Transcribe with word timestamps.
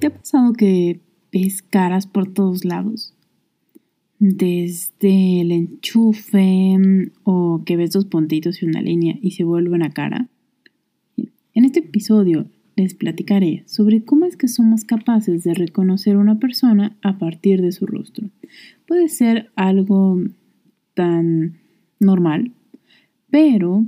¿Te 0.00 0.06
ha 0.06 0.14
pasado 0.14 0.54
que 0.54 0.98
ves 1.30 1.60
caras 1.60 2.06
por 2.06 2.32
todos 2.32 2.64
lados? 2.64 3.12
Desde 4.18 5.42
el 5.42 5.52
enchufe 5.52 6.78
o 7.22 7.62
que 7.66 7.76
ves 7.76 7.90
dos 7.90 8.06
puntitos 8.06 8.62
y 8.62 8.66
una 8.66 8.80
línea 8.80 9.16
y 9.20 9.32
se 9.32 9.44
vuelve 9.44 9.74
una 9.74 9.90
cara. 9.90 10.30
En 11.52 11.66
este 11.66 11.80
episodio 11.80 12.46
les 12.76 12.94
platicaré 12.94 13.62
sobre 13.66 14.02
cómo 14.02 14.24
es 14.24 14.38
que 14.38 14.48
somos 14.48 14.84
capaces 14.84 15.44
de 15.44 15.52
reconocer 15.52 16.16
a 16.16 16.20
una 16.20 16.38
persona 16.38 16.96
a 17.02 17.18
partir 17.18 17.60
de 17.60 17.72
su 17.72 17.84
rostro. 17.86 18.30
Puede 18.86 19.10
ser 19.10 19.50
algo 19.54 20.18
tan 20.94 21.58
normal, 21.98 22.52
pero 23.28 23.84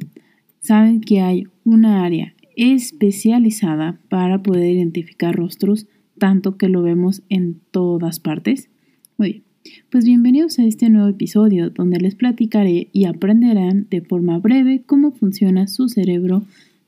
saben 0.61 1.01
que 1.01 1.23
hay 1.23 1.45
una 1.65 2.05
área 2.05 2.35
especializada 2.55 3.99
para 4.11 4.43
poder 4.43 4.72
identificar 4.72 5.35
rostros 5.35 5.86
tanto 6.22 6.57
que 6.57 6.68
lo 6.68 6.85
vemos 6.85 7.25
en 7.31 7.57
todas 7.72 8.21
partes. 8.21 8.71
Muy 9.18 9.29
bien, 9.32 9.43
pues 9.90 10.04
bienvenidos 10.04 10.61
a 10.61 10.64
este 10.64 10.89
nuevo 10.89 11.08
episodio 11.08 11.71
donde 11.71 11.99
les 11.99 12.14
platicaré 12.14 12.86
y 12.93 13.07
aprenderán 13.07 13.89
de 13.90 14.03
forma 14.03 14.39
breve 14.39 14.85
cómo 14.86 15.11
funciona 15.11 15.66
su 15.66 15.89
cerebro 15.89 16.44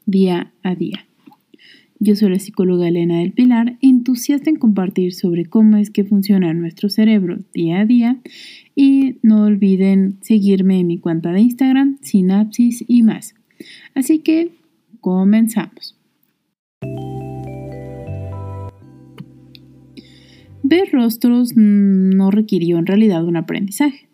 día 0.07 0.53
a 0.63 0.77
día. 0.77 1.09
Yo 1.99 2.15
soy 2.15 2.31
la 2.31 2.39
psicóloga 2.39 2.87
Elena 2.87 3.19
del 3.19 3.33
Pilar, 3.33 3.77
entusiasta 3.81 4.51
en 4.51 4.57
compartir 4.57 5.13
sobre 5.13 5.47
cómo 5.47 5.79
es 5.79 5.91
que 5.91 6.05
funciona 6.05 6.55
nuestro 6.55 6.89
cerebro 6.89 7.39
día 7.53 7.81
a 7.81 7.87
día 7.87 8.19
y 8.77 9.17
no 9.23 9.47
olviden 9.47 10.19
seguirme 10.21 10.79
en 10.79 10.87
mi 10.87 10.99
cuenta 10.99 11.33
de 11.33 11.41
Instagram, 11.41 11.99
Sinapsis 12.03 12.85
y 12.87 13.03
más. 13.03 13.35
Así 13.97 14.21
que 14.21 14.53
comenzamos. 15.01 15.97
Ver 20.67 20.89
rostros 20.93 21.53
no 21.57 22.31
requirió 22.31 22.79
en 22.79 22.87
realidad 22.87 23.23
un 23.27 23.37
aprendizaje, 23.37 24.09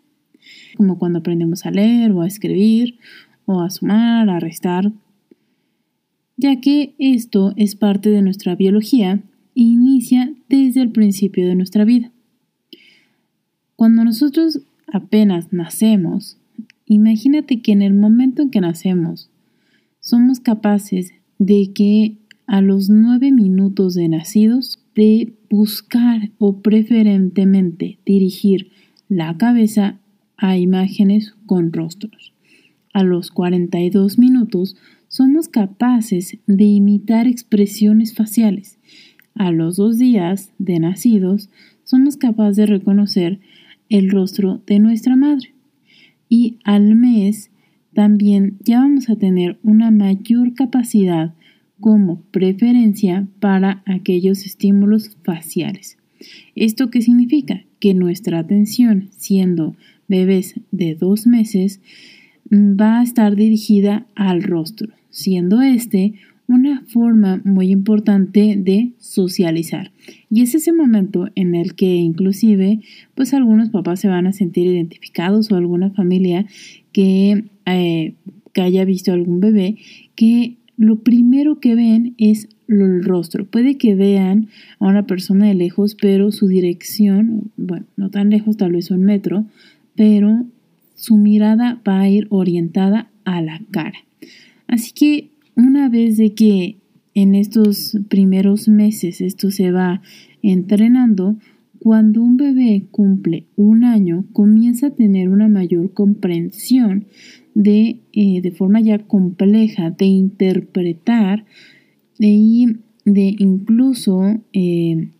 como 0.75 0.99
cuando 0.99 1.19
aprendemos 1.19 1.65
a 1.65 1.71
leer 1.71 2.11
o 2.11 2.21
a 2.21 2.27
escribir 2.27 2.99
o 3.45 3.61
a 3.61 3.69
sumar, 3.69 4.29
a 4.29 4.37
restar, 4.41 4.91
ya 6.35 6.59
que 6.59 6.93
esto 6.99 7.53
es 7.55 7.75
parte 7.75 8.09
de 8.09 8.21
nuestra 8.21 8.55
biología 8.55 9.23
e 9.55 9.61
inicia 9.61 10.33
desde 10.49 10.81
el 10.81 10.91
principio 10.91 11.47
de 11.47 11.55
nuestra 11.55 11.85
vida. 11.85 12.11
Cuando 13.77 14.03
nosotros 14.03 14.59
apenas 14.91 15.53
nacemos, 15.53 16.35
imagínate 16.85 17.61
que 17.61 17.71
en 17.71 17.81
el 17.81 17.93
momento 17.93 18.41
en 18.41 18.49
que 18.49 18.59
nacemos, 18.59 19.29
somos 20.01 20.41
capaces 20.41 21.13
de 21.39 21.71
que 21.73 22.17
a 22.45 22.59
los 22.59 22.89
nueve 22.89 23.31
minutos 23.31 23.93
de 23.93 24.09
nacidos, 24.09 24.80
de 24.95 25.33
buscar 25.49 26.31
o 26.37 26.61
preferentemente 26.61 27.99
dirigir 28.05 28.71
la 29.09 29.37
cabeza 29.37 29.99
a 30.37 30.57
imágenes 30.57 31.35
con 31.45 31.71
rostros. 31.71 32.33
A 32.93 33.03
los 33.03 33.31
42 33.31 34.17
minutos 34.17 34.75
somos 35.07 35.47
capaces 35.47 36.37
de 36.47 36.63
imitar 36.63 37.27
expresiones 37.27 38.13
faciales. 38.13 38.79
A 39.35 39.51
los 39.51 39.77
dos 39.77 39.97
días 39.97 40.51
de 40.57 40.79
nacidos, 40.79 41.49
somos 41.83 42.17
capaces 42.17 42.57
de 42.57 42.65
reconocer 42.65 43.39
el 43.89 44.09
rostro 44.09 44.61
de 44.65 44.79
nuestra 44.79 45.15
madre. 45.15 45.53
Y 46.29 46.59
al 46.63 46.95
mes, 46.95 47.51
también 47.93 48.57
ya 48.61 48.79
vamos 48.79 49.09
a 49.09 49.17
tener 49.17 49.59
una 49.63 49.91
mayor 49.91 50.53
capacidad 50.53 51.33
como 51.81 52.21
preferencia 52.31 53.27
para 53.41 53.83
aquellos 53.85 54.45
estímulos 54.45 55.17
faciales. 55.23 55.97
¿Esto 56.55 56.89
qué 56.89 57.01
significa? 57.01 57.63
Que 57.79 57.93
nuestra 57.93 58.39
atención, 58.39 59.09
siendo 59.17 59.75
bebés 60.07 60.55
de 60.71 60.95
dos 60.95 61.27
meses, 61.27 61.81
va 62.49 62.99
a 62.99 63.03
estar 63.03 63.35
dirigida 63.35 64.05
al 64.15 64.43
rostro 64.43 64.89
siendo 65.11 65.61
este 65.61 66.13
una 66.47 66.83
forma 66.87 67.39
muy 67.45 67.71
importante 67.71 68.55
de 68.57 68.91
socializar. 68.97 69.91
Y 70.29 70.41
es 70.41 70.53
ese 70.53 70.73
momento 70.73 71.29
en 71.35 71.55
el 71.55 71.75
que 71.75 71.95
inclusive 71.95 72.79
pues 73.15 73.33
algunos 73.33 73.69
papás 73.69 74.01
se 74.01 74.09
van 74.09 74.27
a 74.27 74.33
sentir 74.33 74.67
identificados 74.67 75.49
o 75.51 75.55
alguna 75.55 75.91
familia 75.91 76.45
que, 76.91 77.45
eh, 77.67 78.15
que 78.53 78.61
haya 78.61 78.83
visto 78.83 79.13
algún 79.13 79.39
bebé 79.39 79.77
que 80.15 80.57
lo 80.77 80.99
primero 80.99 81.59
que 81.59 81.75
ven 81.75 82.15
es 82.17 82.49
el 82.67 83.03
rostro. 83.03 83.45
Puede 83.45 83.77
que 83.77 83.95
vean 83.95 84.47
a 84.79 84.87
una 84.87 85.05
persona 85.05 85.47
de 85.47 85.53
lejos, 85.53 85.95
pero 85.95 86.31
su 86.31 86.47
dirección, 86.47 87.51
bueno, 87.57 87.85
no 87.97 88.09
tan 88.09 88.29
lejos, 88.29 88.57
tal 88.57 88.71
vez 88.73 88.91
un 88.91 89.03
metro, 89.03 89.45
pero 89.95 90.45
su 90.95 91.17
mirada 91.17 91.81
va 91.87 92.01
a 92.01 92.09
ir 92.09 92.27
orientada 92.29 93.09
a 93.25 93.41
la 93.41 93.61
cara. 93.71 93.99
Así 94.67 94.91
que 94.93 95.29
una 95.55 95.89
vez 95.89 96.17
de 96.17 96.33
que 96.33 96.77
en 97.13 97.35
estos 97.35 97.97
primeros 98.07 98.67
meses 98.67 99.21
esto 99.21 99.51
se 99.51 99.71
va 99.71 100.01
entrenando, 100.41 101.35
cuando 101.79 102.21
un 102.21 102.37
bebé 102.37 102.85
cumple 102.91 103.45
un 103.55 103.83
año, 103.83 104.25
comienza 104.33 104.87
a 104.87 104.95
tener 104.95 105.29
una 105.29 105.47
mayor 105.47 105.93
comprensión 105.93 107.05
de, 107.53 108.01
eh, 108.13 108.41
de 108.41 108.51
forma 108.51 108.81
ya 108.81 108.99
compleja 108.99 109.91
de 109.91 110.05
interpretar 110.05 111.45
y 112.19 112.67
de 113.05 113.35
incluso 113.39 114.41
eh, 114.53 115.11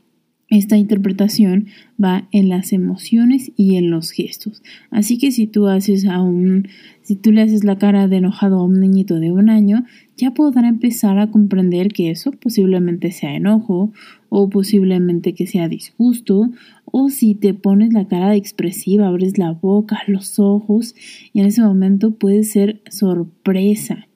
esta 0.51 0.77
interpretación 0.77 1.67
va 2.03 2.27
en 2.31 2.49
las 2.49 2.73
emociones 2.73 3.53
y 3.55 3.77
en 3.77 3.89
los 3.89 4.11
gestos. 4.11 4.61
Así 4.91 5.17
que 5.17 5.31
si 5.31 5.47
tú 5.47 5.67
haces 5.67 6.05
a 6.05 6.21
un, 6.21 6.67
le 7.07 7.41
haces 7.41 7.63
la 7.63 7.77
cara 7.77 8.09
de 8.09 8.17
enojado 8.17 8.59
a 8.59 8.65
un 8.65 8.81
niñito 8.81 9.21
de 9.21 9.31
un 9.31 9.49
año, 9.49 9.85
ya 10.17 10.31
podrá 10.31 10.67
empezar 10.67 11.19
a 11.19 11.31
comprender 11.31 11.87
que 11.87 12.11
eso 12.11 12.31
posiblemente 12.31 13.11
sea 13.11 13.33
enojo 13.33 13.93
o 14.27 14.49
posiblemente 14.49 15.33
que 15.33 15.47
sea 15.47 15.69
disgusto 15.69 16.51
o 16.85 17.09
si 17.09 17.33
te 17.33 17.53
pones 17.53 17.93
la 17.93 18.09
cara 18.09 18.29
de 18.29 18.37
expresiva, 18.37 19.07
abres 19.07 19.37
la 19.37 19.51
boca, 19.51 19.99
los 20.07 20.37
ojos 20.37 20.95
y 21.31 21.39
en 21.39 21.45
ese 21.45 21.61
momento 21.61 22.11
puede 22.11 22.43
ser 22.43 22.81
sorpresa. 22.89 24.07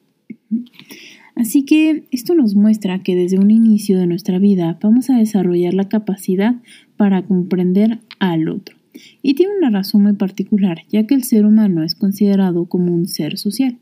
Así 1.35 1.63
que 1.63 2.05
esto 2.11 2.33
nos 2.33 2.55
muestra 2.55 3.03
que 3.03 3.15
desde 3.15 3.37
un 3.37 3.51
inicio 3.51 3.99
de 3.99 4.07
nuestra 4.07 4.39
vida 4.39 4.77
vamos 4.81 5.09
a 5.09 5.17
desarrollar 5.17 5.73
la 5.73 5.89
capacidad 5.89 6.55
para 6.95 7.23
comprender 7.23 7.99
al 8.19 8.47
otro. 8.47 8.77
Y 9.21 9.33
tiene 9.33 9.53
una 9.57 9.69
razón 9.69 10.03
muy 10.03 10.13
particular, 10.13 10.83
ya 10.89 11.05
que 11.05 11.15
el 11.15 11.23
ser 11.23 11.45
humano 11.45 11.83
es 11.83 11.95
considerado 11.95 12.65
como 12.65 12.93
un 12.93 13.07
ser 13.07 13.37
social. 13.37 13.77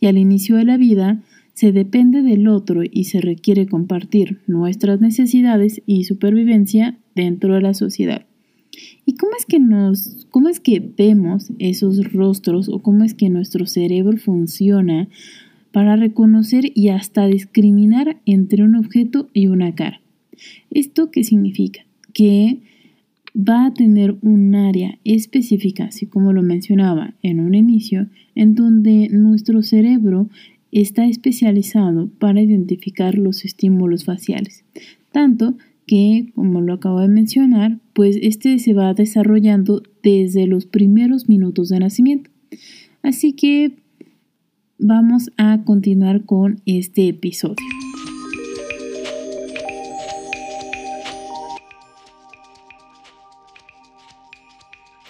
Y 0.00 0.06
al 0.06 0.16
inicio 0.16 0.56
de 0.56 0.64
la 0.64 0.78
vida 0.78 1.22
se 1.52 1.72
depende 1.72 2.22
del 2.22 2.48
otro 2.48 2.82
y 2.90 3.04
se 3.04 3.20
requiere 3.20 3.66
compartir 3.66 4.40
nuestras 4.46 5.00
necesidades 5.00 5.82
y 5.86 6.04
supervivencia 6.04 6.98
dentro 7.14 7.54
de 7.54 7.62
la 7.62 7.74
sociedad. 7.74 8.26
¿Y 9.04 9.14
cómo 9.14 9.32
es 9.38 9.46
que 9.46 9.58
nos, 9.58 10.26
cómo 10.30 10.48
es 10.48 10.60
que 10.60 10.80
vemos 10.96 11.50
esos 11.58 12.12
rostros 12.12 12.68
o 12.68 12.80
cómo 12.80 13.04
es 13.04 13.14
que 13.14 13.30
nuestro 13.30 13.66
cerebro 13.66 14.18
funciona 14.18 15.08
para 15.76 15.94
reconocer 15.94 16.72
y 16.74 16.88
hasta 16.88 17.26
discriminar 17.26 18.16
entre 18.24 18.62
un 18.62 18.76
objeto 18.76 19.28
y 19.34 19.48
una 19.48 19.74
cara. 19.74 20.00
¿Esto 20.70 21.10
qué 21.10 21.22
significa? 21.22 21.82
Que 22.14 22.60
va 23.36 23.66
a 23.66 23.74
tener 23.74 24.16
un 24.22 24.54
área 24.54 24.98
específica, 25.04 25.84
así 25.84 26.06
como 26.06 26.32
lo 26.32 26.42
mencionaba 26.42 27.12
en 27.22 27.40
un 27.40 27.54
inicio, 27.54 28.08
en 28.34 28.54
donde 28.54 29.10
nuestro 29.10 29.62
cerebro 29.62 30.30
está 30.72 31.04
especializado 31.04 32.08
para 32.20 32.40
identificar 32.40 33.18
los 33.18 33.44
estímulos 33.44 34.06
faciales. 34.06 34.64
Tanto 35.12 35.58
que, 35.86 36.30
como 36.34 36.62
lo 36.62 36.72
acabo 36.72 37.00
de 37.00 37.08
mencionar, 37.08 37.80
pues 37.92 38.16
este 38.22 38.58
se 38.60 38.72
va 38.72 38.94
desarrollando 38.94 39.82
desde 40.02 40.46
los 40.46 40.64
primeros 40.64 41.28
minutos 41.28 41.68
de 41.68 41.80
nacimiento. 41.80 42.30
Así 43.02 43.34
que 43.34 43.72
vamos 44.78 45.30
a 45.38 45.62
continuar 45.64 46.24
con 46.24 46.60
este 46.66 47.08
episodio. 47.08 47.56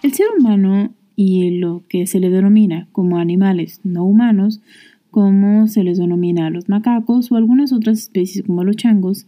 El 0.02 0.12
ser 0.12 0.26
humano 0.38 0.94
y 1.16 1.58
lo 1.58 1.84
que 1.88 2.06
se 2.06 2.20
le 2.20 2.30
denomina 2.30 2.88
como 2.92 3.18
animales 3.18 3.80
no 3.82 4.04
humanos, 4.04 4.60
como 5.10 5.66
se 5.66 5.82
les 5.82 5.98
denomina 5.98 6.46
a 6.46 6.50
los 6.50 6.68
macacos 6.68 7.32
o 7.32 7.36
algunas 7.36 7.72
otras 7.72 7.98
especies 7.98 8.44
como 8.44 8.62
los 8.62 8.76
changos, 8.76 9.26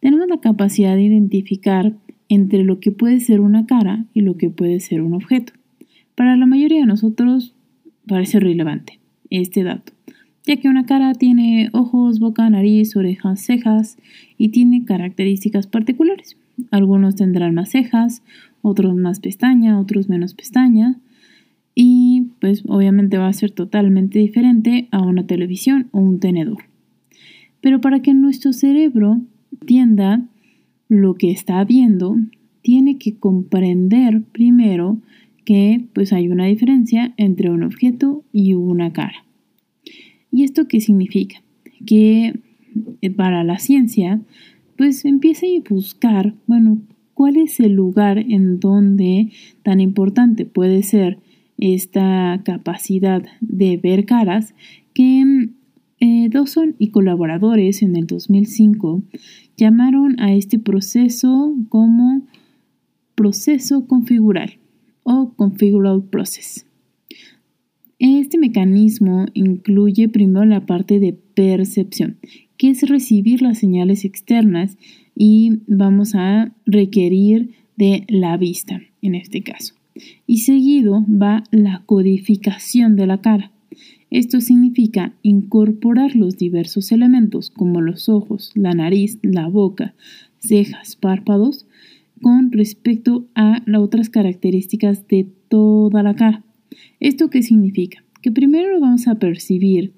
tenemos 0.00 0.28
la 0.28 0.40
capacidad 0.40 0.94
de 0.94 1.02
identificar 1.02 1.94
entre 2.28 2.62
lo 2.62 2.78
que 2.78 2.92
puede 2.92 3.20
ser 3.20 3.40
una 3.40 3.66
cara 3.66 4.06
y 4.14 4.20
lo 4.20 4.36
que 4.36 4.48
puede 4.48 4.80
ser 4.80 5.02
un 5.02 5.14
objeto. 5.14 5.52
Para 6.14 6.36
la 6.36 6.46
mayoría 6.46 6.80
de 6.80 6.86
nosotros 6.86 7.54
parece 8.06 8.40
relevante 8.40 8.97
este 9.30 9.62
dato, 9.64 9.92
ya 10.46 10.56
que 10.56 10.68
una 10.68 10.86
cara 10.86 11.14
tiene 11.14 11.70
ojos, 11.72 12.20
boca, 12.20 12.48
nariz, 12.48 12.96
orejas, 12.96 13.40
cejas 13.40 13.98
y 14.36 14.48
tiene 14.48 14.84
características 14.84 15.66
particulares. 15.66 16.36
Algunos 16.70 17.16
tendrán 17.16 17.54
más 17.54 17.70
cejas, 17.70 18.22
otros 18.62 18.96
más 18.96 19.20
pestaña, 19.20 19.78
otros 19.78 20.08
menos 20.08 20.34
pestaña. 20.34 20.98
Y 21.74 22.28
pues 22.40 22.64
obviamente 22.66 23.18
va 23.18 23.28
a 23.28 23.32
ser 23.32 23.52
totalmente 23.52 24.18
diferente 24.18 24.88
a 24.90 25.00
una 25.00 25.26
televisión 25.26 25.88
o 25.92 26.00
un 26.00 26.18
tenedor. 26.18 26.64
Pero 27.60 27.80
para 27.80 28.00
que 28.00 28.14
nuestro 28.14 28.52
cerebro 28.52 29.20
entienda 29.52 30.22
lo 30.88 31.14
que 31.14 31.30
está 31.30 31.62
viendo, 31.64 32.16
tiene 32.62 32.98
que 32.98 33.16
comprender 33.16 34.22
primero 34.32 34.98
que 35.48 35.82
pues 35.94 36.12
hay 36.12 36.28
una 36.28 36.44
diferencia 36.44 37.14
entre 37.16 37.50
un 37.50 37.62
objeto 37.62 38.22
y 38.32 38.52
una 38.52 38.92
cara. 38.92 39.24
¿Y 40.30 40.44
esto 40.44 40.68
qué 40.68 40.78
significa? 40.82 41.42
Que 41.86 42.38
eh, 43.00 43.10
para 43.10 43.42
la 43.44 43.58
ciencia 43.58 44.20
pues 44.76 45.06
empieza 45.06 45.46
a 45.46 45.70
buscar, 45.70 46.34
bueno, 46.46 46.82
cuál 47.14 47.38
es 47.38 47.60
el 47.60 47.72
lugar 47.72 48.18
en 48.18 48.60
donde 48.60 49.30
tan 49.62 49.80
importante 49.80 50.44
puede 50.44 50.82
ser 50.82 51.18
esta 51.56 52.42
capacidad 52.44 53.24
de 53.40 53.78
ver 53.78 54.04
caras 54.04 54.54
que 54.92 55.48
eh, 56.00 56.28
Dawson 56.28 56.74
y 56.78 56.90
colaboradores 56.90 57.80
en 57.80 57.96
el 57.96 58.06
2005 58.06 59.02
llamaron 59.56 60.20
a 60.20 60.34
este 60.34 60.58
proceso 60.58 61.54
como 61.70 62.20
proceso 63.14 63.86
configural 63.86 64.58
o 65.08 65.32
configural 65.34 66.02
process. 66.02 66.66
Este 67.98 68.36
mecanismo 68.36 69.24
incluye 69.32 70.08
primero 70.08 70.44
la 70.44 70.66
parte 70.66 71.00
de 71.00 71.14
percepción, 71.14 72.18
que 72.58 72.68
es 72.70 72.86
recibir 72.86 73.40
las 73.40 73.58
señales 73.58 74.04
externas 74.04 74.76
y 75.16 75.60
vamos 75.66 76.14
a 76.14 76.52
requerir 76.66 77.54
de 77.76 78.04
la 78.08 78.36
vista 78.36 78.82
en 79.00 79.14
este 79.14 79.42
caso. 79.42 79.74
Y 80.26 80.38
seguido 80.38 81.04
va 81.08 81.42
la 81.50 81.82
codificación 81.86 82.94
de 82.94 83.06
la 83.06 83.22
cara. 83.22 83.50
Esto 84.10 84.40
significa 84.42 85.14
incorporar 85.22 86.16
los 86.16 86.36
diversos 86.36 86.92
elementos 86.92 87.50
como 87.50 87.80
los 87.80 88.08
ojos, 88.10 88.52
la 88.54 88.72
nariz, 88.74 89.18
la 89.22 89.48
boca, 89.48 89.94
cejas, 90.38 90.96
párpados, 90.96 91.66
con 92.20 92.52
respecto 92.52 93.26
a 93.34 93.62
las 93.66 93.80
otras 93.80 94.10
características 94.10 95.06
de 95.08 95.26
toda 95.48 96.02
la 96.02 96.14
cara. 96.14 96.44
¿Esto 97.00 97.30
qué 97.30 97.42
significa? 97.42 98.04
Que 98.22 98.32
primero 98.32 98.80
vamos 98.80 99.08
a 99.08 99.16
percibir 99.16 99.92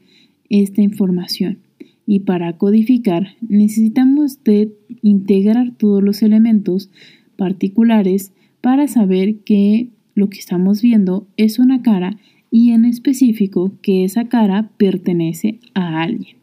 esta 0.48 0.82
información 0.82 1.58
y 2.06 2.20
para 2.20 2.56
codificar 2.58 3.36
necesitamos 3.40 4.42
de 4.42 4.74
integrar 5.02 5.72
todos 5.76 6.02
los 6.02 6.22
elementos 6.22 6.90
particulares 7.36 8.32
para 8.60 8.88
saber 8.88 9.36
que 9.38 9.90
lo 10.14 10.28
que 10.28 10.38
estamos 10.38 10.82
viendo 10.82 11.26
es 11.36 11.58
una 11.58 11.82
cara 11.82 12.18
y 12.50 12.72
en 12.72 12.84
específico 12.84 13.72
que 13.80 14.04
esa 14.04 14.28
cara 14.28 14.70
pertenece 14.76 15.60
a 15.74 16.02
alguien. 16.02 16.36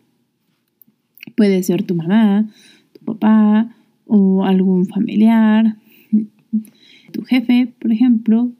Puede 1.36 1.62
ser 1.64 1.84
tu 1.84 1.96
mamá, 1.96 2.50
tu 2.94 3.06
papá 3.06 3.77
o 4.08 4.44
algún 4.44 4.86
familiar, 4.86 5.78
tu 7.12 7.24
jefe, 7.24 7.74
por 7.80 7.92
ejemplo, 7.92 8.52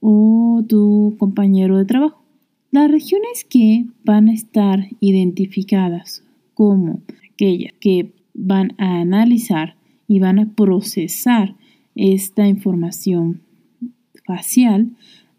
o 0.00 0.64
tu 0.68 1.16
compañero 1.18 1.78
de 1.78 1.84
trabajo. 1.84 2.22
Las 2.70 2.90
regiones 2.90 3.44
que 3.48 3.86
van 4.04 4.28
a 4.28 4.34
estar 4.34 4.88
identificadas 5.00 6.24
como 6.54 7.02
aquellas 7.32 7.72
que 7.80 8.12
van 8.34 8.72
a 8.78 9.00
analizar 9.00 9.76
y 10.08 10.18
van 10.18 10.38
a 10.38 10.52
procesar 10.54 11.54
esta 11.94 12.48
información 12.48 13.40
facial 14.26 14.90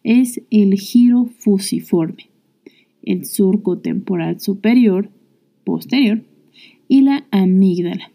es 0.03 0.41
el 0.51 0.75
giro 0.75 1.25
fusiforme, 1.25 2.29
el 3.03 3.25
surco 3.25 3.79
temporal 3.79 4.39
superior, 4.39 5.09
posterior 5.63 6.21
y 6.88 7.01
la 7.01 7.25
amígdala. 7.31 8.12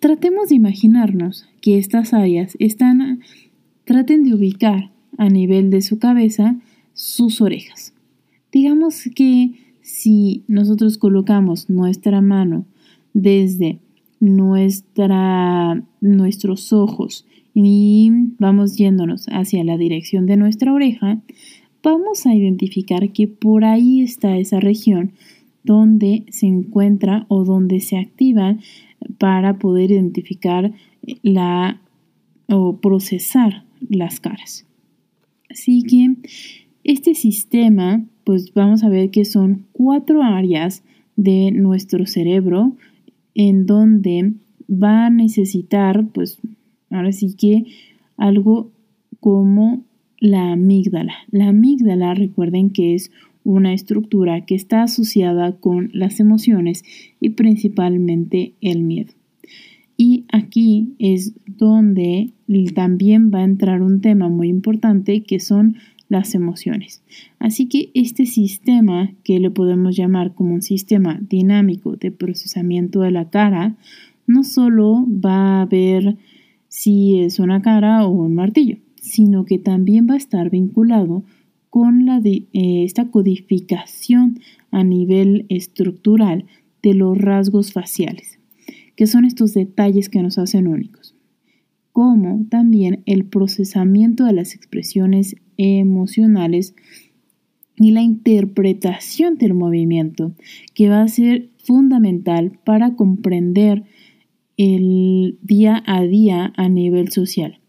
Tratemos 0.00 0.48
de 0.48 0.54
imaginarnos 0.54 1.46
que 1.60 1.76
estas 1.76 2.14
áreas 2.14 2.56
están, 2.58 3.20
traten 3.84 4.24
de 4.24 4.34
ubicar 4.34 4.90
a 5.18 5.28
nivel 5.28 5.68
de 5.68 5.82
su 5.82 5.98
cabeza 5.98 6.56
sus 6.94 7.42
orejas. 7.42 7.92
Digamos 8.50 9.04
que 9.14 9.52
si 9.82 10.42
nosotros 10.48 10.96
colocamos 10.96 11.68
nuestra 11.68 12.22
mano 12.22 12.64
desde 13.12 13.78
nuestra, 14.20 15.82
nuestros 16.00 16.72
ojos 16.72 17.26
y 17.54 18.10
vamos 18.38 18.76
yéndonos 18.76 19.26
hacia 19.26 19.64
la 19.64 19.76
dirección 19.76 20.24
de 20.24 20.38
nuestra 20.38 20.72
oreja, 20.72 21.20
vamos 21.82 22.24
a 22.24 22.34
identificar 22.34 23.12
que 23.12 23.28
por 23.28 23.66
ahí 23.66 24.00
está 24.00 24.38
esa 24.38 24.60
región 24.60 25.12
donde 25.62 26.24
se 26.30 26.46
encuentra 26.46 27.26
o 27.28 27.44
donde 27.44 27.80
se 27.80 27.98
activa 27.98 28.56
para 29.18 29.58
poder 29.58 29.90
identificar 29.90 30.72
la 31.22 31.80
o 32.48 32.78
procesar 32.78 33.64
las 33.88 34.20
caras. 34.20 34.66
Así 35.48 35.82
que 35.82 36.16
este 36.84 37.14
sistema, 37.14 38.04
pues 38.24 38.52
vamos 38.54 38.82
a 38.82 38.88
ver 38.88 39.10
que 39.10 39.24
son 39.24 39.66
cuatro 39.72 40.22
áreas 40.22 40.82
de 41.16 41.50
nuestro 41.52 42.06
cerebro 42.06 42.76
en 43.34 43.66
donde 43.66 44.32
va 44.70 45.06
a 45.06 45.10
necesitar, 45.10 46.06
pues 46.08 46.38
ahora 46.90 47.12
sí 47.12 47.34
que 47.36 47.64
algo 48.16 48.70
como 49.20 49.84
la 50.18 50.52
amígdala. 50.52 51.14
La 51.30 51.48
amígdala, 51.48 52.14
recuerden 52.14 52.70
que 52.70 52.94
es 52.94 53.10
una 53.50 53.74
estructura 53.74 54.44
que 54.46 54.54
está 54.54 54.82
asociada 54.84 55.52
con 55.56 55.90
las 55.92 56.20
emociones 56.20 56.84
y 57.20 57.30
principalmente 57.30 58.54
el 58.60 58.82
miedo. 58.82 59.12
Y 59.96 60.24
aquí 60.32 60.94
es 60.98 61.34
donde 61.46 62.30
también 62.74 63.30
va 63.34 63.40
a 63.40 63.44
entrar 63.44 63.82
un 63.82 64.00
tema 64.00 64.28
muy 64.28 64.48
importante 64.48 65.22
que 65.24 65.40
son 65.40 65.76
las 66.08 66.34
emociones. 66.34 67.02
Así 67.38 67.66
que 67.66 67.90
este 67.94 68.24
sistema, 68.24 69.12
que 69.24 69.38
le 69.40 69.50
podemos 69.50 69.96
llamar 69.96 70.34
como 70.34 70.54
un 70.54 70.62
sistema 70.62 71.20
dinámico 71.20 71.96
de 71.96 72.12
procesamiento 72.12 73.00
de 73.00 73.10
la 73.10 73.30
cara, 73.30 73.76
no 74.26 74.44
solo 74.44 75.06
va 75.08 75.60
a 75.60 75.66
ver 75.66 76.16
si 76.68 77.20
es 77.20 77.38
una 77.40 77.62
cara 77.62 78.06
o 78.06 78.10
un 78.10 78.34
martillo, 78.34 78.78
sino 78.96 79.44
que 79.44 79.58
también 79.58 80.06
va 80.08 80.14
a 80.14 80.18
estar 80.18 80.50
vinculado 80.50 81.24
con 81.70 82.08
eh, 82.08 82.48
esta 82.84 83.10
codificación 83.10 84.40
a 84.70 84.84
nivel 84.84 85.46
estructural 85.48 86.44
de 86.82 86.94
los 86.94 87.16
rasgos 87.16 87.72
faciales, 87.72 88.38
que 88.96 89.06
son 89.06 89.24
estos 89.24 89.54
detalles 89.54 90.08
que 90.08 90.22
nos 90.22 90.38
hacen 90.38 90.66
únicos 90.66 91.14
como 91.92 92.46
también 92.48 93.02
el 93.06 93.24
procesamiento 93.24 94.24
de 94.24 94.32
las 94.32 94.54
expresiones 94.54 95.36
emocionales 95.56 96.74
y 97.76 97.90
la 97.92 98.02
interpretación 98.02 99.38
del 99.38 99.54
movimiento, 99.54 100.32
que 100.74 100.88
va 100.88 101.02
a 101.02 101.08
ser 101.08 101.50
fundamental 101.64 102.58
para 102.64 102.94
comprender 102.94 103.84
el 104.56 105.38
día 105.42 105.82
a 105.86 106.02
día 106.02 106.52
a 106.56 106.68
nivel 106.68 107.10
social. 107.10 107.60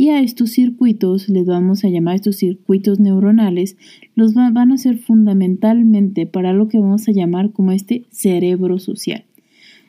Y 0.00 0.10
a 0.10 0.20
estos 0.20 0.50
circuitos 0.50 1.28
les 1.28 1.44
vamos 1.44 1.82
a 1.82 1.88
llamar 1.88 2.14
estos 2.14 2.36
circuitos 2.36 3.00
neuronales, 3.00 3.76
los 4.14 4.32
van 4.32 4.70
a 4.70 4.78
ser 4.78 4.96
fundamentalmente 4.96 6.24
para 6.24 6.52
lo 6.52 6.68
que 6.68 6.78
vamos 6.78 7.08
a 7.08 7.12
llamar 7.12 7.50
como 7.50 7.72
este 7.72 8.06
cerebro 8.12 8.78
social, 8.78 9.24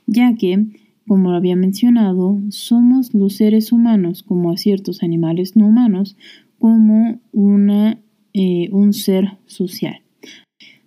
ya 0.07 0.33
que 0.33 0.65
como 1.07 1.29
había 1.29 1.55
mencionado, 1.55 2.41
somos 2.49 3.13
los 3.13 3.35
seres 3.35 3.71
humanos, 3.71 4.23
como 4.23 4.49
a 4.49 4.57
ciertos 4.57 5.03
animales 5.03 5.55
no 5.55 5.67
humanos, 5.67 6.17
como 6.57 7.19
una, 7.31 7.99
eh, 8.33 8.69
un 8.71 8.93
ser 8.93 9.37
social. 9.45 10.01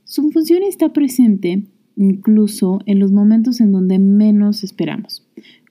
Su 0.02 0.32
función 0.32 0.64
está 0.64 0.92
presente 0.92 1.62
incluso 1.94 2.80
en 2.86 2.98
los 2.98 3.12
momentos 3.12 3.60
en 3.60 3.70
donde 3.70 4.00
menos 4.00 4.64
esperamos, 4.64 5.21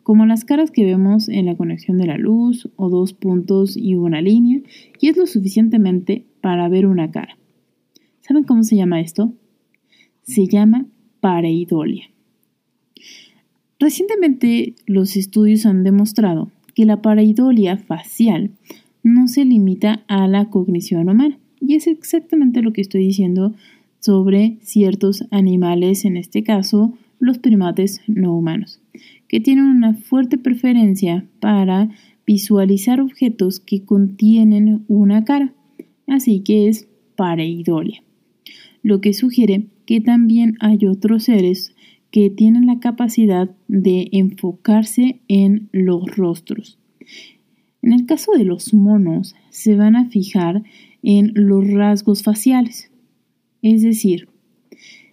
como 0.04 0.26
las 0.26 0.46
caras 0.46 0.72
que 0.72 0.86
vemos 0.86 1.30
en 1.30 1.46
la 1.46 1.56
conexión 1.56 1.98
de 1.98 2.08
la 2.08 2.18
luz 2.18 2.70
o 2.76 2.90
dos 2.90 3.14
puntos 3.14 3.78
y 3.78 3.96
una 3.96 4.22
línea, 4.22 4.62
y 5.00 5.10
es 5.10 5.18
lo 5.18 5.28
suficientemente 5.28 6.26
para 6.42 6.68
ver 6.70 6.86
una 6.86 7.12
cara. 7.12 7.38
¿Saben 8.22 8.44
cómo 8.44 8.64
se 8.64 8.76
llama 8.76 9.02
esto? 9.02 9.34
Se 10.24 10.48
llama 10.48 10.86
pareidolia. 11.20 12.06
Recientemente 13.80 14.76
los 14.86 15.16
estudios 15.16 15.66
han 15.66 15.84
demostrado 15.84 16.52
que 16.76 16.86
la 16.86 17.02
pareidolia 17.02 17.78
facial 17.78 18.52
no 19.04 19.28
se 19.28 19.46
limita 19.46 20.04
a 20.08 20.28
la 20.28 20.50
cognición 20.50 21.10
humana. 21.10 21.38
Y 21.60 21.76
es 21.76 21.88
exactamente 21.88 22.62
lo 22.62 22.74
que 22.74 22.82
estoy 22.82 23.06
diciendo 23.06 23.54
sobre 24.00 24.58
ciertos 24.62 25.26
animales, 25.32 26.06
en 26.06 26.18
este 26.18 26.44
caso 26.44 26.94
los 27.20 27.38
primates 27.38 28.02
no 28.08 28.36
humanos, 28.36 28.82
que 29.32 29.40
tienen 29.40 29.64
una 29.64 29.94
fuerte 29.94 30.38
preferencia 30.38 31.26
para 31.40 31.90
visualizar 32.28 33.00
objetos 33.00 33.62
que 33.62 33.86
contienen 33.86 34.84
una 34.90 35.24
cara, 35.24 35.54
así 36.06 36.42
que 36.42 36.68
es 36.68 36.90
pareidolia, 37.16 38.04
lo 38.84 39.00
que 39.00 39.14
sugiere 39.14 39.68
que 39.86 40.02
también 40.02 40.58
hay 40.60 40.86
otros 40.86 41.24
seres 41.24 41.74
que 42.12 42.30
tienen 42.30 42.66
la 42.66 42.82
capacidad 42.82 43.50
de 43.70 44.10
enfocarse 44.12 45.22
en 45.30 45.70
los 45.72 46.14
rostros. 46.18 46.78
En 47.82 47.94
el 47.94 48.06
caso 48.06 48.34
de 48.34 48.44
los 48.44 48.74
monos, 48.74 49.34
se 49.50 49.78
van 49.78 49.96
a 49.96 50.10
fijar 50.10 50.62
en 51.04 51.32
los 51.36 51.72
rasgos 51.72 52.22
faciales, 52.22 52.92
es 53.62 53.82
decir, 53.82 54.28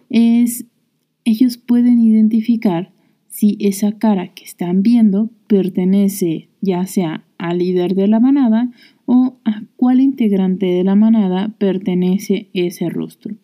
ellos 0.09 1.55
pueden 1.55 2.03
identificar 2.03 2.91
si 3.39 3.55
esa 3.61 3.93
cara 3.93 4.33
que 4.33 4.43
están 4.43 4.83
viendo 4.83 5.29
pertenece 5.47 6.49
ya 6.59 6.85
sea 6.85 7.23
al 7.37 7.59
líder 7.59 7.95
de 7.95 8.09
la 8.09 8.19
manada 8.19 8.69
o 9.05 9.37
a 9.45 9.63
cuál 9.77 10.01
integrante 10.01 10.65
de 10.65 10.83
la 10.83 10.95
manada 10.95 11.47
pertenece 11.57 12.49
ese 12.53 12.89
rostro. 12.89 13.37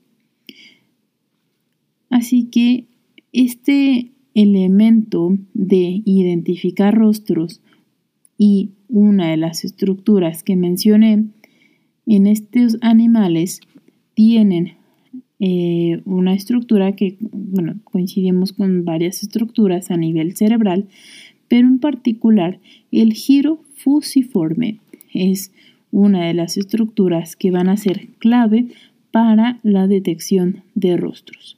Así 2.09 2.49
que 2.51 2.87
este 3.31 4.11
elemento 4.33 5.37
de 5.53 6.01
identificar 6.03 6.93
rostros 6.93 7.61
y 8.37 8.71
una 8.89 9.29
de 9.29 9.37
las 9.37 9.63
estructuras 9.63 10.43
que 10.43 10.57
mencioné 10.57 11.23
en 12.05 12.27
estos 12.27 12.77
animales 12.81 13.61
tienen 14.13 14.73
eh, 15.39 16.01
una 16.05 16.33
estructura 16.33 16.93
que, 16.93 17.17
bueno, 17.19 17.75
coincidimos 17.83 18.53
con 18.53 18.85
varias 18.85 19.21
estructuras 19.21 19.91
a 19.91 19.97
nivel 19.97 20.35
cerebral, 20.35 20.87
pero 21.47 21.67
en 21.67 21.79
particular 21.79 22.59
el 22.91 23.13
giro 23.13 23.61
fusiforme 23.75 24.79
es 25.13 25.51
una 25.91 26.25
de 26.25 26.33
las 26.33 26.57
estructuras 26.57 27.35
que 27.35 27.51
van 27.51 27.69
a 27.69 27.77
ser 27.77 28.07
clave 28.19 28.67
para 29.11 29.59
la 29.63 29.87
detección 29.87 30.63
de 30.73 30.97
rostros. 30.97 31.57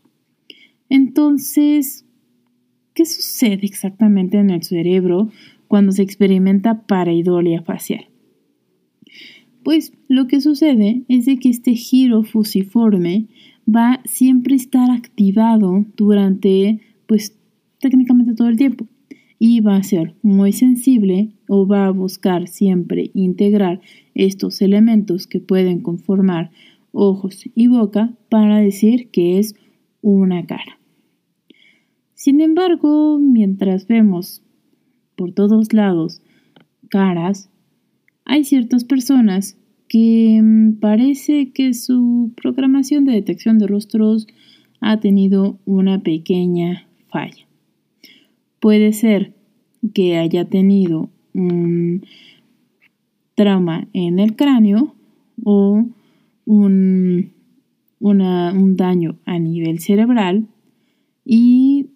Entonces, 0.89 2.05
¿qué 2.93 3.05
sucede 3.05 3.65
exactamente 3.65 4.37
en 4.37 4.49
el 4.49 4.63
cerebro 4.63 5.29
cuando 5.67 5.91
se 5.91 6.03
experimenta 6.03 6.85
pareidolia 6.85 7.61
facial? 7.61 8.05
Pues 9.63 9.91
lo 10.07 10.27
que 10.27 10.39
sucede 10.39 11.01
es 11.09 11.25
de 11.25 11.37
que 11.37 11.49
este 11.49 11.73
giro 11.73 12.23
fusiforme 12.23 13.25
va 13.67 14.01
siempre 14.05 14.55
estar 14.55 14.89
activado 14.91 15.85
durante, 15.95 16.81
pues 17.05 17.37
técnicamente 17.79 18.33
todo 18.33 18.47
el 18.47 18.57
tiempo 18.57 18.87
y 19.39 19.59
va 19.61 19.75
a 19.75 19.83
ser 19.83 20.15
muy 20.21 20.51
sensible 20.51 21.29
o 21.47 21.67
va 21.67 21.85
a 21.85 21.91
buscar 21.91 22.47
siempre 22.47 23.11
integrar 23.13 23.81
estos 24.15 24.61
elementos 24.61 25.27
que 25.27 25.39
pueden 25.39 25.81
conformar 25.81 26.51
ojos 26.91 27.43
y 27.53 27.67
boca 27.67 28.13
para 28.29 28.57
decir 28.57 29.09
que 29.11 29.37
es 29.37 29.55
una 30.01 30.45
cara. 30.45 30.79
Sin 32.13 32.41
embargo, 32.41 33.19
mientras 33.19 33.87
vemos 33.87 34.41
por 35.15 35.33
todos 35.33 35.73
lados 35.73 36.21
caras, 36.89 37.49
hay 38.25 38.43
ciertas 38.43 38.83
personas 38.83 39.57
que 39.87 40.39
mm, 40.41 40.79
parece 40.79 41.51
que 41.51 41.73
su 41.73 42.31
programación 42.35 43.05
de 43.05 43.13
detección 43.13 43.57
de 43.57 43.67
rostros 43.67 44.27
ha 44.79 44.99
tenido 44.99 45.57
una 45.65 46.01
pequeña 46.01 46.87
falla. 47.09 47.47
Puede 48.59 48.93
ser 48.93 49.33
que 49.93 50.17
haya 50.17 50.45
tenido 50.45 51.09
un 51.33 52.03
trauma 53.35 53.87
en 53.93 54.19
el 54.19 54.35
cráneo 54.35 54.95
o 55.43 55.85
un, 56.45 57.31
un 57.99 58.75
daño 58.75 59.17
a 59.25 59.39
nivel 59.39 59.79
cerebral 59.79 60.47
y 61.23 61.87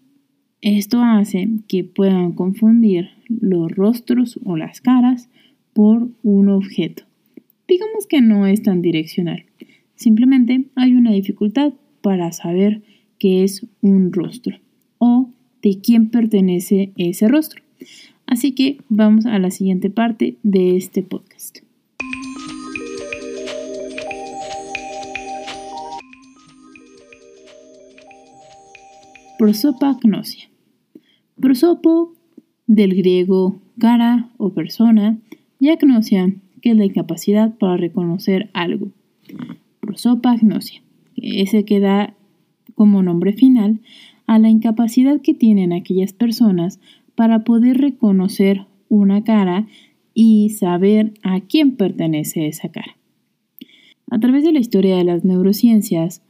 esto 0.62 1.02
hace 1.02 1.50
que 1.68 1.84
puedan 1.84 2.34
confundir 2.34 3.10
los 3.28 3.72
rostros 3.72 4.40
o 4.46 4.58
las 4.58 4.82
caras 4.82 5.30
por 5.74 6.10
un 6.22 6.50
objeto. 6.50 7.04
Digamos 7.72 8.06
que 8.06 8.20
no 8.20 8.48
es 8.48 8.64
tan 8.64 8.82
direccional. 8.82 9.46
Simplemente 9.96 10.66
hay 10.76 10.94
una 10.94 11.14
dificultad 11.14 11.72
para 12.02 12.34
saber 12.34 12.82
qué 13.18 13.46
es 13.46 13.66
un 13.80 14.12
rostro 14.12 14.58
o 14.98 15.30
de 15.62 15.80
quién 15.80 16.10
pertenece 16.10 16.92
ese 16.98 17.30
rostro. 17.30 17.64
Así 18.26 18.52
que 18.52 18.80
vamos 18.90 19.26
a 19.26 19.40
la 19.40 19.52
siguiente 19.52 19.90
parte 19.90 20.36
de 20.44 20.76
este 20.76 21.02
podcast. 21.02 21.60
Prosopagnosia. 29.40 30.50
Prosopo, 31.40 32.12
del 32.68 32.96
griego 32.96 33.62
cara 33.80 34.30
o 34.36 34.54
persona, 34.54 35.18
y 35.58 35.70
agnosia, 35.70 36.34
que 36.62 36.72
es 36.72 36.78
la 36.78 36.86
incapacidad 36.86 37.58
para 37.58 37.78
reconocer 37.78 38.50
algo. 38.54 38.90
Prosopagnosia, 39.80 40.82
ese 41.16 41.66
que 41.66 41.80
da 41.80 42.14
como 42.76 43.04
nombre 43.04 43.34
final 43.34 43.80
a 44.28 44.40
la 44.40 44.50
incapacidad 44.50 45.22
que 45.22 45.34
tienen 45.34 45.74
aquellas 45.74 46.14
personas 46.14 46.80
para 47.16 47.44
poder 47.44 47.78
reconocer 47.78 48.66
una 48.90 49.24
cara 49.24 49.68
y 50.14 50.50
saber 50.50 51.14
a 51.24 51.42
quién 51.42 51.76
pertenece 51.76 52.48
esa 52.48 52.70
cara. 52.70 52.98
A 54.10 54.20
través 54.20 54.44
de 54.44 54.52
la 54.52 54.60
historia 54.60 54.98
de 54.98 55.04
las 55.04 55.24
neurociencias, 55.24 56.22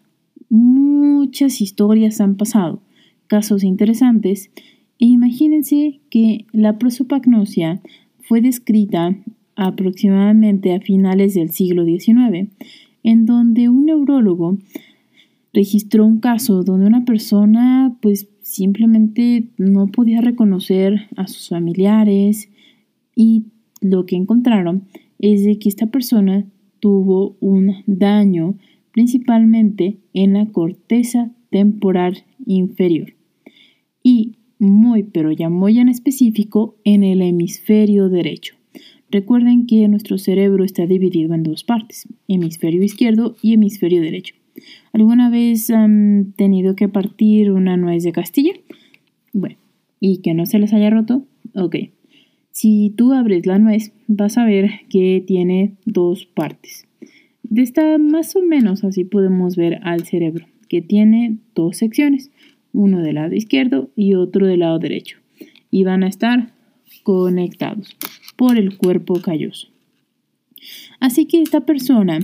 muchas 0.50 1.62
historias 1.62 2.22
han 2.22 2.36
pasado, 2.36 2.82
casos 3.28 3.64
interesantes, 3.64 4.52
e 5.00 5.06
imagínense 5.06 6.00
que 6.10 6.46
la 6.52 6.78
prosopagnosia 6.78 7.82
fue 8.20 8.42
descrita 8.42 9.16
aproximadamente 9.62 10.74
a 10.74 10.80
finales 10.80 11.36
del 11.36 11.52
siglo 11.52 11.86
XIX, 11.86 12.50
en 13.04 13.26
donde 13.26 13.70
un 13.70 13.86
neurólogo 13.86 14.58
registró 15.54 16.06
un 16.06 16.20
caso 16.20 16.64
donde 16.64 16.88
una 16.88 17.06
persona 17.06 17.96
pues 18.02 18.28
simplemente 18.42 19.50
no 19.58 19.88
podía 19.88 20.22
reconocer 20.22 21.08
a 21.16 21.28
sus 21.28 21.50
familiares 21.50 22.50
y 23.16 23.46
lo 23.82 24.06
que 24.06 24.16
encontraron 24.16 24.88
es 25.20 25.44
de 25.46 25.60
que 25.60 25.70
esta 25.70 25.88
persona 25.88 26.46
tuvo 26.80 27.38
un 27.40 27.84
daño 27.86 28.56
principalmente 28.92 30.00
en 30.14 30.34
la 30.34 30.48
corteza 30.48 31.32
temporal 31.52 32.24
inferior 32.46 33.14
y 34.02 34.38
muy 34.58 35.04
pero 35.04 35.32
ya 35.32 35.50
muy 35.50 35.78
en 35.78 35.90
específico 35.90 36.76
en 36.84 37.04
el 37.04 37.22
hemisferio 37.22 38.10
derecho. 38.10 38.61
Recuerden 39.12 39.68
que 39.68 39.86
nuestro 39.90 40.18
cerebro 40.18 40.64
está 40.64 40.86
dividido 40.86 41.34
en 41.34 41.44
dos 41.44 41.66
partes, 41.66 42.08
hemisferio 42.30 42.82
izquierdo 42.82 43.36
y 43.42 43.54
hemisferio 43.54 44.02
derecho. 44.02 44.36
¿Alguna 44.94 45.30
vez 45.30 45.70
han 45.70 46.34
tenido 46.38 46.78
que 46.78 46.88
partir 46.88 47.52
una 47.52 47.76
nuez 47.76 48.04
de 48.04 48.14
Castilla? 48.14 48.54
Bueno, 49.34 49.58
¿y 50.00 50.20
que 50.20 50.34
no 50.34 50.46
se 50.46 50.60
les 50.60 50.72
haya 50.72 50.90
roto? 50.90 51.26
Ok. 51.56 51.76
Si 52.52 52.94
tú 52.96 53.12
abres 53.12 53.46
la 53.46 53.60
nuez, 53.60 53.92
vas 54.08 54.38
a 54.38 54.46
ver 54.46 54.70
que 54.90 55.22
tiene 55.26 55.74
dos 55.86 56.26
partes. 56.26 56.88
De 57.44 57.64
esta 57.64 57.98
más 57.98 58.38
o 58.38 58.42
menos 58.42 58.86
así 58.86 59.04
podemos 59.04 59.58
ver 59.58 59.80
al 59.84 60.06
cerebro, 60.06 60.46
que 60.70 60.82
tiene 60.82 61.36
dos 61.54 61.78
secciones, 61.78 62.32
uno 62.72 63.02
del 63.02 63.16
lado 63.16 63.36
izquierdo 63.36 63.90
y 63.98 64.14
otro 64.14 64.48
del 64.48 64.62
lado 64.62 64.80
derecho, 64.80 65.18
y 65.70 65.84
van 65.84 66.04
a 66.04 66.08
estar 66.08 66.54
conectados 67.04 67.96
por 68.36 68.58
el 68.58 68.78
cuerpo 68.78 69.22
calloso. 69.22 69.68
Así 71.00 71.26
que 71.26 71.42
esta 71.42 71.62
persona 71.62 72.20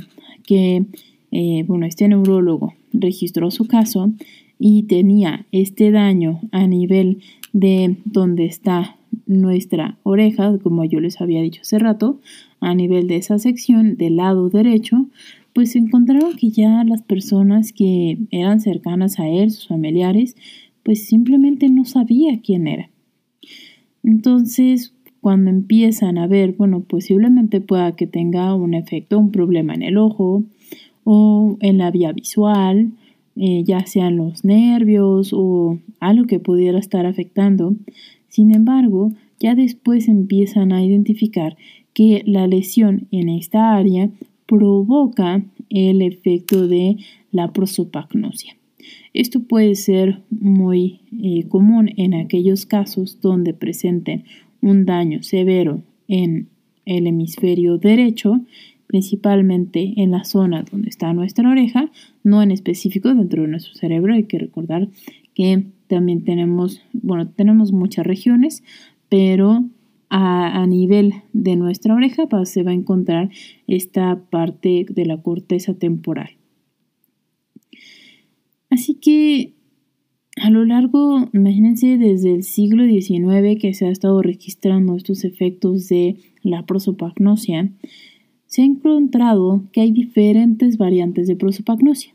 que 0.46 0.86
eh, 1.32 1.64
bueno, 1.68 1.86
este 1.86 2.08
neurólogo 2.08 2.74
registró 2.94 3.52
su 3.52 3.68
caso 3.68 4.12
y 4.60 4.84
tenía 4.84 5.46
este 5.52 5.92
daño 5.92 6.40
a 6.52 6.68
nivel 6.68 7.22
de 7.54 7.98
donde 8.06 8.46
está 8.46 8.98
nuestra 9.26 9.98
oreja, 10.04 10.58
como 10.60 10.86
yo 10.86 11.00
les 11.00 11.22
había 11.22 11.42
dicho 11.42 11.62
hace 11.62 11.80
rato, 11.80 12.20
a 12.60 12.74
nivel 12.74 13.08
de 13.08 13.18
esa 13.18 13.40
sección 13.40 13.98
del 13.98 14.18
lado 14.18 14.50
derecho, 14.50 15.08
pues 15.54 15.76
encontraron 15.76 16.36
que 16.36 16.50
ya 16.50 16.84
las 16.84 17.02
personas 17.02 17.74
que 17.74 18.18
eran 18.32 18.62
cercanas 18.62 19.20
a 19.20 19.28
él, 19.28 19.52
sus 19.52 19.68
familiares, 19.68 20.36
pues 20.84 21.08
simplemente 21.08 21.70
no 21.70 21.84
sabía 21.84 22.40
quién 22.42 22.68
era. 22.68 22.90
Entonces, 24.08 24.94
cuando 25.20 25.50
empiezan 25.50 26.18
a 26.18 26.28
ver, 26.28 26.54
bueno, 26.54 26.80
posiblemente 26.80 27.60
pueda 27.60 27.92
que 27.98 28.08
tenga 28.08 28.56
un 28.56 28.74
efecto, 28.74 29.20
un 29.20 29.32
problema 29.32 29.74
en 29.74 29.84
el 29.84 29.98
ojo, 29.98 30.46
o 31.04 31.58
en 31.60 31.78
la 31.78 31.92
vía 31.92 32.14
visual 32.14 32.92
eh, 33.36 33.64
ya 33.66 33.86
sean 33.86 34.16
los 34.16 34.46
nervios 34.46 35.32
o 35.34 35.80
algo 36.00 36.26
que 36.26 36.40
pudiera 36.40 36.80
estar 36.80 37.06
afectando. 37.06 37.76
Sin 38.30 38.56
embargo, 38.56 39.12
ya 39.42 39.56
después 39.56 40.08
empiezan 40.08 40.72
a 40.72 40.84
identificar 40.86 41.58
que 41.94 42.24
la 42.26 42.48
lesión 42.48 43.08
en 43.12 43.28
esta 43.28 43.76
área 43.76 44.10
provoca 44.46 45.44
el 45.70 46.02
efecto 46.02 46.68
de 46.70 46.96
la 47.32 47.52
prosopagnosia. 47.52 48.57
Esto 49.14 49.42
puede 49.42 49.76
ser 49.76 50.22
muy 50.30 51.02
eh, 51.22 51.48
común 51.48 51.90
en 51.98 52.14
aquellos 52.14 52.66
casos 52.66 53.20
donde 53.22 53.54
presenten 53.54 54.24
un 54.62 54.86
daño 54.86 55.24
severo 55.24 55.82
en 56.08 56.50
el 56.86 57.08
hemisferio 57.08 57.78
derecho, 57.78 58.42
principalmente 58.88 59.94
en 59.98 60.12
la 60.12 60.24
zona 60.24 60.64
donde 60.72 60.90
está 60.90 61.14
nuestra 61.14 61.50
oreja, 61.50 61.92
no 62.24 62.42
en 62.42 62.52
específico 62.52 63.14
dentro 63.14 63.42
de 63.42 63.50
nuestro 63.50 63.74
cerebro. 63.76 64.14
Hay 64.14 64.24
que 64.24 64.40
recordar 64.40 64.88
que 65.34 65.66
también 65.88 66.24
tenemos, 66.24 66.82
bueno, 66.94 67.28
tenemos 67.28 67.72
muchas 67.72 68.06
regiones, 68.06 68.64
pero 69.10 69.66
a, 70.10 70.66
nivel 70.68 71.14
de 71.34 71.56
nuestra 71.56 71.94
oreja 71.94 72.28
se 72.46 72.64
va 72.64 72.72
a 72.72 72.76
encontrar 72.76 73.30
esta 73.68 74.20
parte 74.30 74.86
de 74.90 75.06
la 75.06 75.22
corteza 75.22 75.74
temporal. 75.74 76.30
Así 78.78 78.94
que 78.94 79.56
a 80.40 80.52
lo 80.52 80.64
largo, 80.64 81.30
imagínense, 81.34 81.98
desde 81.98 82.36
el 82.36 82.44
siglo 82.44 82.84
XIX 82.86 83.60
que 83.60 83.74
se 83.74 83.88
ha 83.88 83.90
estado 83.90 84.22
registrando 84.22 84.96
estos 84.96 85.24
efectos 85.24 85.88
de 85.88 86.18
la 86.44 86.64
prosopagnosia, 86.68 87.72
se 88.46 88.62
ha 88.62 88.66
encontrado 88.66 89.64
que 89.72 89.82
hay 89.82 89.92
diferentes 89.92 90.78
variantes 90.78 91.28
de 91.28 91.36
prosopagnosia, 91.36 92.14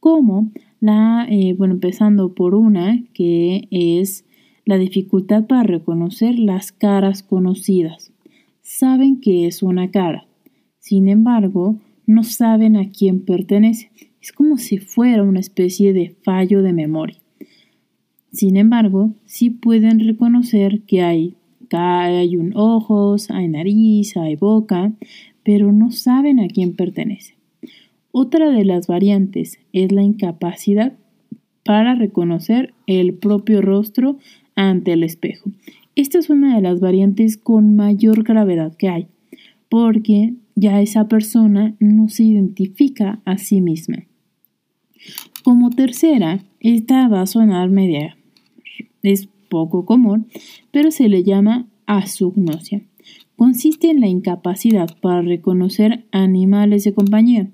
como 0.00 0.50
la, 0.80 1.28
eh, 1.30 1.54
bueno, 1.56 1.74
empezando 1.74 2.34
por 2.34 2.56
una 2.56 3.00
que 3.14 3.68
es 3.70 4.24
la 4.64 4.78
dificultad 4.78 5.46
para 5.46 5.62
reconocer 5.62 6.40
las 6.40 6.72
caras 6.72 7.22
conocidas. 7.22 8.12
Saben 8.62 9.20
que 9.20 9.46
es 9.46 9.62
una 9.62 9.92
cara, 9.92 10.26
sin 10.80 11.08
embargo, 11.08 11.76
no 12.06 12.24
saben 12.24 12.76
a 12.76 12.90
quién 12.90 13.20
pertenece. 13.20 13.90
Es 14.20 14.32
como 14.32 14.58
si 14.58 14.78
fuera 14.78 15.22
una 15.22 15.40
especie 15.40 15.92
de 15.92 16.16
fallo 16.22 16.62
de 16.62 16.72
memoria. 16.72 17.18
Sin 18.32 18.56
embargo, 18.56 19.12
sí 19.26 19.50
pueden 19.50 20.00
reconocer 20.00 20.82
que 20.82 21.02
hay, 21.02 21.36
hay 21.70 22.36
un 22.36 22.52
ojos, 22.56 23.30
hay 23.30 23.48
nariz, 23.48 24.16
hay 24.16 24.36
boca, 24.36 24.92
pero 25.44 25.72
no 25.72 25.92
saben 25.92 26.40
a 26.40 26.48
quién 26.48 26.74
pertenece. 26.74 27.36
Otra 28.10 28.50
de 28.50 28.64
las 28.64 28.86
variantes 28.86 29.58
es 29.72 29.92
la 29.92 30.02
incapacidad 30.02 30.94
para 31.64 31.94
reconocer 31.94 32.74
el 32.86 33.14
propio 33.14 33.60
rostro 33.60 34.18
ante 34.56 34.92
el 34.92 35.02
espejo. 35.02 35.50
Esta 35.96 36.18
es 36.18 36.30
una 36.30 36.56
de 36.56 36.62
las 36.62 36.80
variantes 36.80 37.36
con 37.36 37.76
mayor 37.76 38.24
gravedad 38.24 38.74
que 38.76 38.88
hay, 38.88 39.06
porque 39.68 40.34
ya 40.54 40.80
esa 40.80 41.08
persona 41.08 41.74
no 41.80 42.08
se 42.08 42.24
identifica 42.24 43.20
a 43.24 43.38
sí 43.38 43.60
misma. 43.60 44.04
Como 45.42 45.70
tercera, 45.70 46.44
esta 46.60 47.08
va 47.08 47.22
a 47.22 47.26
sonar 47.26 47.70
media. 47.70 48.16
Es 49.02 49.28
poco 49.48 49.84
común, 49.84 50.28
pero 50.70 50.90
se 50.90 51.08
le 51.08 51.22
llama 51.22 51.68
asugnosia. 51.86 52.82
Consiste 53.36 53.90
en 53.90 54.00
la 54.00 54.08
incapacidad 54.08 54.88
para 55.00 55.20
reconocer 55.22 56.06
animales 56.12 56.84
de 56.84 56.94
compañía. 56.94 57.50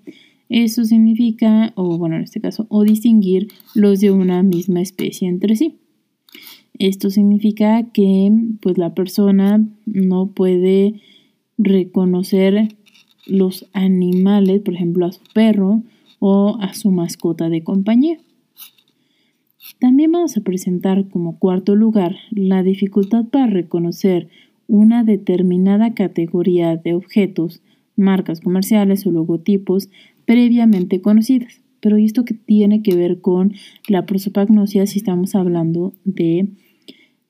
Eso 0.48 0.84
significa, 0.84 1.72
o 1.76 1.96
bueno, 1.96 2.16
en 2.16 2.22
este 2.22 2.40
caso, 2.40 2.66
o 2.68 2.84
distinguir 2.84 3.48
los 3.74 4.00
de 4.00 4.10
una 4.10 4.42
misma 4.42 4.82
especie 4.82 5.28
entre 5.28 5.56
sí. 5.56 5.78
Esto 6.78 7.10
significa 7.10 7.90
que 7.92 8.32
pues 8.60 8.78
la 8.78 8.94
persona 8.94 9.66
no 9.86 10.32
puede 10.32 11.00
reconocer 11.58 12.68
los 13.26 13.68
animales, 13.72 14.60
por 14.62 14.74
ejemplo 14.74 15.06
a 15.06 15.12
su 15.12 15.22
perro 15.34 15.82
o 16.18 16.58
a 16.60 16.74
su 16.74 16.90
mascota 16.90 17.48
de 17.48 17.62
compañía. 17.62 18.18
También 19.78 20.12
vamos 20.12 20.36
a 20.36 20.42
presentar 20.42 21.08
como 21.08 21.38
cuarto 21.38 21.74
lugar 21.74 22.16
la 22.30 22.62
dificultad 22.62 23.24
para 23.24 23.46
reconocer 23.46 24.28
una 24.66 25.04
determinada 25.04 25.94
categoría 25.94 26.76
de 26.76 26.94
objetos, 26.94 27.62
marcas 27.96 28.40
comerciales 28.40 29.06
o 29.06 29.10
logotipos 29.10 29.88
previamente 30.26 31.00
conocidas. 31.00 31.60
Pero 31.80 31.96
esto 31.96 32.24
que 32.24 32.34
tiene 32.34 32.82
que 32.82 32.94
ver 32.94 33.20
con 33.20 33.54
la 33.88 34.04
prosopagnosia 34.04 34.86
si 34.86 34.98
estamos 34.98 35.34
hablando 35.34 35.94
de 36.04 36.48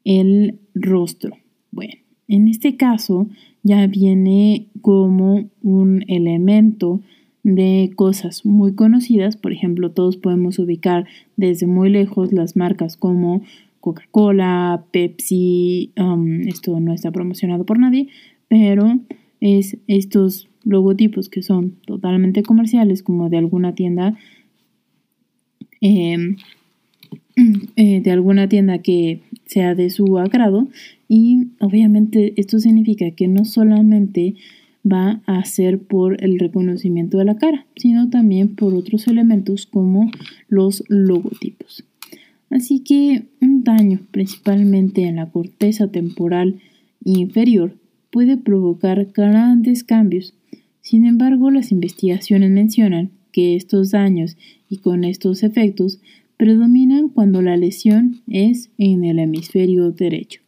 el 0.04 0.58
rostro. 0.74 1.36
Bueno, 1.70 1.94
en 2.30 2.48
este 2.48 2.76
caso 2.76 3.26
ya 3.62 3.86
viene 3.88 4.68
como 4.80 5.50
un 5.62 6.04
elemento 6.08 7.00
de 7.42 7.90
cosas 7.96 8.46
muy 8.46 8.74
conocidas, 8.74 9.36
por 9.36 9.52
ejemplo, 9.52 9.90
todos 9.90 10.16
podemos 10.16 10.58
ubicar 10.58 11.06
desde 11.36 11.66
muy 11.66 11.90
lejos 11.90 12.32
las 12.32 12.54
marcas 12.56 12.96
como 12.96 13.42
Coca-Cola, 13.80 14.84
Pepsi, 14.92 15.90
um, 15.98 16.42
esto 16.42 16.78
no 16.78 16.92
está 16.92 17.10
promocionado 17.10 17.64
por 17.64 17.78
nadie, 17.78 18.08
pero 18.48 19.00
es 19.40 19.78
estos 19.88 20.48
logotipos 20.64 21.28
que 21.28 21.42
son 21.42 21.72
totalmente 21.86 22.42
comerciales, 22.42 23.02
como 23.02 23.28
de 23.28 23.38
alguna 23.38 23.74
tienda, 23.74 24.16
em, 25.80 26.36
eh, 27.76 28.00
de 28.02 28.10
alguna 28.10 28.48
tienda 28.48 28.78
que 28.78 29.22
sea 29.50 29.74
de 29.74 29.90
su 29.90 30.16
agrado 30.18 30.68
y 31.08 31.48
obviamente 31.58 32.34
esto 32.36 32.60
significa 32.60 33.10
que 33.10 33.26
no 33.26 33.44
solamente 33.44 34.36
va 34.90 35.22
a 35.26 35.44
ser 35.44 35.80
por 35.80 36.22
el 36.22 36.38
reconocimiento 36.38 37.18
de 37.18 37.24
la 37.24 37.36
cara, 37.36 37.66
sino 37.74 38.08
también 38.10 38.54
por 38.54 38.74
otros 38.74 39.08
elementos 39.08 39.66
como 39.66 40.08
los 40.48 40.84
logotipos. 40.88 41.84
Así 42.48 42.80
que 42.80 43.24
un 43.40 43.64
daño 43.64 44.00
principalmente 44.12 45.02
en 45.02 45.16
la 45.16 45.30
corteza 45.30 45.88
temporal 45.88 46.60
inferior 47.04 47.74
puede 48.12 48.36
provocar 48.36 49.08
grandes 49.12 49.82
cambios. 49.82 50.32
Sin 50.80 51.06
embargo, 51.06 51.50
las 51.50 51.72
investigaciones 51.72 52.50
mencionan 52.50 53.10
que 53.32 53.56
estos 53.56 53.90
daños 53.90 54.36
y 54.68 54.78
con 54.78 55.02
estos 55.02 55.42
efectos 55.42 56.00
predominan 56.40 57.10
cuando 57.10 57.42
la 57.42 57.58
lesión 57.58 58.22
es 58.26 58.70
en 58.78 59.04
el 59.04 59.18
hemisferio 59.18 59.90
derecho. 59.90 60.40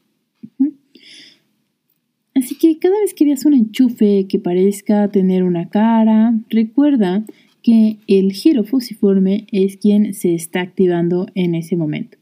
Así 2.34 2.54
que 2.54 2.78
cada 2.78 2.98
vez 2.98 3.12
que 3.12 3.26
veas 3.26 3.44
un 3.44 3.52
enchufe 3.52 4.26
que 4.26 4.38
parezca 4.38 5.08
tener 5.08 5.42
una 5.42 5.68
cara, 5.68 6.34
recuerda 6.48 7.26
que 7.62 7.98
el 8.06 8.32
giro 8.32 8.64
fusiforme 8.64 9.46
es 9.52 9.76
quien 9.76 10.14
se 10.14 10.34
está 10.34 10.62
activando 10.62 11.26
en 11.34 11.54
ese 11.54 11.76
momento. 11.76 12.16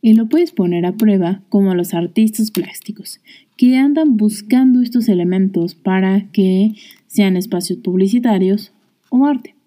Y 0.00 0.12
lo 0.12 0.28
puedes 0.28 0.52
poner 0.52 0.86
a 0.86 0.96
prueba 0.96 1.42
como 1.48 1.74
los 1.74 1.94
artistas 1.94 2.52
plásticos, 2.52 3.20
que 3.56 3.78
andan 3.78 4.16
buscando 4.16 4.80
estos 4.80 5.08
elementos 5.08 5.74
para 5.74 6.30
que 6.30 6.74
sean 7.08 7.36
espacios 7.36 7.80
publicitarios 7.80 8.70
o 9.10 9.26
arte. 9.26 9.57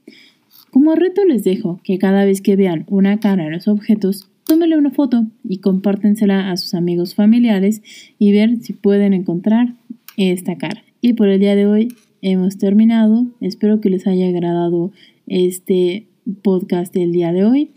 Como 0.72 0.96
reto 0.96 1.26
les 1.26 1.44
dejo 1.44 1.82
que 1.84 1.98
cada 1.98 2.24
vez 2.24 2.42
que 2.42 2.56
vean 2.56 2.86
una 2.88 3.20
cara 3.20 3.46
en 3.46 3.52
los 3.52 3.68
objetos, 3.68 4.30
tómenle 4.46 4.78
una 4.78 4.92
foto 4.92 5.28
y 5.44 5.58
compártensela 5.58 6.50
a 6.50 6.58
sus 6.58 6.74
amigos 6.74 7.14
familiares 7.14 7.82
y 8.18 8.32
ver 8.32 8.58
si 8.62 8.72
pueden 8.74 9.14
encontrar 9.14 9.76
esta 10.16 10.58
cara. 10.58 10.82
Y 11.02 11.14
por 11.14 11.28
el 11.28 11.42
día 11.42 11.56
de 11.56 11.68
hoy 11.68 11.90
hemos 12.22 12.58
terminado. 12.58 13.28
Espero 13.42 13.82
que 13.82 13.90
les 13.90 14.08
haya 14.08 14.30
agradado 14.30 14.92
este 15.28 16.08
podcast 16.42 16.94
del 16.94 17.12
día 17.12 17.34
de 17.34 17.44
hoy 17.44 17.72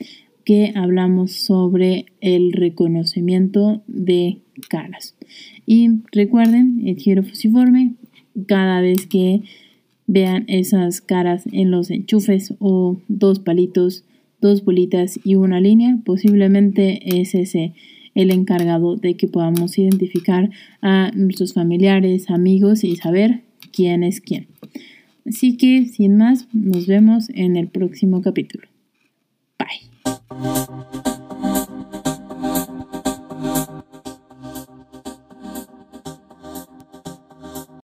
que 0.44 0.72
hablamos 0.76 1.32
sobre 1.32 2.06
el 2.20 2.52
reconocimiento 2.52 3.82
de 3.88 4.38
caras. 4.68 5.16
Y 5.66 5.88
recuerden, 6.12 6.82
el 6.86 6.96
giro 6.96 7.24
fusiforme, 7.24 7.94
cada 8.46 8.80
vez 8.80 9.06
que 9.06 9.42
Vean 10.06 10.44
esas 10.48 11.00
caras 11.00 11.44
en 11.50 11.70
los 11.70 11.90
enchufes 11.90 12.54
o 12.58 12.98
dos 13.08 13.38
palitos, 13.38 14.04
dos 14.40 14.64
bolitas 14.64 15.18
y 15.24 15.36
una 15.36 15.60
línea. 15.60 15.98
Posiblemente 16.04 17.20
es 17.20 17.34
ese 17.34 17.72
el 18.14 18.30
encargado 18.30 18.96
de 18.96 19.14
que 19.14 19.28
podamos 19.28 19.76
identificar 19.78 20.50
a 20.82 21.10
nuestros 21.14 21.54
familiares, 21.54 22.30
amigos 22.30 22.84
y 22.84 22.96
saber 22.96 23.42
quién 23.72 24.04
es 24.04 24.20
quién. 24.20 24.46
Así 25.26 25.56
que, 25.56 25.86
sin 25.86 26.16
más, 26.16 26.46
nos 26.52 26.86
vemos 26.86 27.28
en 27.30 27.56
el 27.56 27.68
próximo 27.68 28.22
capítulo. 28.22 28.68
Bye. 29.58 31.13